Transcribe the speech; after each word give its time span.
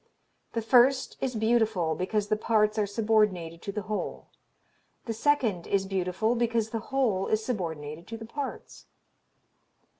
The 0.53 0.63
first 0.63 1.15
is 1.21 1.35
beautiful 1.35 1.93
because 1.93 2.29
the 2.29 2.35
parts 2.35 2.79
are 2.79 2.87
subordinated 2.87 3.61
to 3.61 3.71
the 3.71 3.83
whole; 3.83 4.29
the 5.05 5.13
second 5.13 5.67
is 5.67 5.85
beautiful 5.85 6.33
because 6.33 6.71
the 6.71 6.79
whole 6.89 7.27
is 7.27 7.45
subordinated 7.45 8.07
to 8.07 8.17
the 8.17 8.25
parts." 8.25 8.87